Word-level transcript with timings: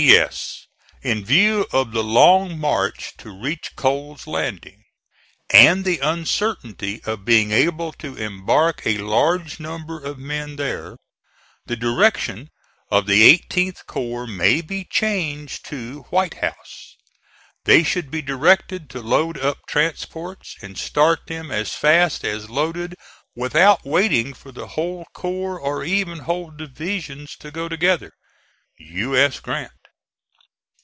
P. 0.07 0.17
S. 0.17 0.65
In 1.03 1.23
view 1.23 1.67
of 1.71 1.91
the 1.91 2.03
long 2.03 2.57
march 2.57 3.13
to 3.17 3.29
reach 3.29 3.75
Cole's 3.75 4.25
Landing, 4.25 4.81
and 5.53 5.85
the 5.85 5.99
uncertainty 5.99 7.03
of 7.03 7.23
being 7.23 7.51
able 7.51 7.91
to 7.93 8.15
embark 8.17 8.81
a 8.87 8.97
large 8.97 9.59
number 9.59 9.99
of 10.03 10.17
men 10.17 10.55
there, 10.55 10.97
the 11.67 11.75
direction 11.75 12.49
of 12.89 13.05
the 13.05 13.31
18th 13.37 13.85
corps 13.85 14.25
may 14.25 14.61
be 14.61 14.85
changed 14.85 15.67
to 15.67 16.01
White 16.09 16.33
House. 16.39 16.95
They 17.65 17.83
should 17.83 18.09
be 18.09 18.23
directed 18.23 18.89
to 18.89 19.01
load 19.03 19.37
up 19.37 19.59
transports, 19.67 20.55
and 20.63 20.79
start 20.79 21.27
them 21.27 21.51
as 21.51 21.75
fast 21.75 22.25
as 22.25 22.49
loaded 22.49 22.95
without 23.35 23.85
waiting 23.85 24.33
for 24.33 24.51
the 24.51 24.69
whole 24.69 25.05
corps 25.13 25.59
or 25.59 25.83
even 25.83 26.19
whole 26.21 26.49
divisions 26.49 27.35
to 27.41 27.51
go 27.51 27.69
together. 27.69 28.09
U. 28.79 29.15
S. 29.15 29.39
GRANT. 29.39 29.71